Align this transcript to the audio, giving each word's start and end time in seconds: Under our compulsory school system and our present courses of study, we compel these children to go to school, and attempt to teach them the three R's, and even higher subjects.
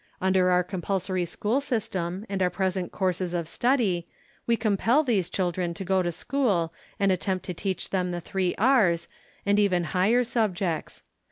Under 0.19 0.49
our 0.49 0.63
compulsory 0.63 1.25
school 1.25 1.61
system 1.61 2.25
and 2.27 2.41
our 2.41 2.49
present 2.49 2.91
courses 2.91 3.35
of 3.35 3.47
study, 3.47 4.07
we 4.47 4.57
compel 4.57 5.03
these 5.03 5.29
children 5.29 5.75
to 5.75 5.85
go 5.85 6.01
to 6.01 6.11
school, 6.11 6.73
and 6.99 7.11
attempt 7.11 7.45
to 7.45 7.53
teach 7.53 7.91
them 7.91 8.09
the 8.09 8.19
three 8.19 8.55
R's, 8.57 9.07
and 9.45 9.59
even 9.59 9.83
higher 9.93 10.23
subjects. 10.23 11.03